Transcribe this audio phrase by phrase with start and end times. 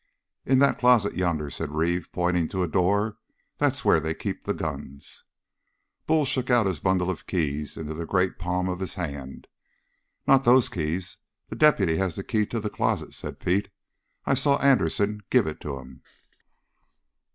[0.47, 3.17] "In that closet, yonder," said Reeve, pointing to a door.
[3.59, 5.25] "That's where they keep the guns."
[6.07, 9.45] Bull shook out his bundle of keys into the great palm of his hand.
[10.27, 11.19] "Not those keys
[11.49, 13.69] the deputy has the key to the closet," said Pete.
[14.25, 16.01] "I saw Anderson give it to him."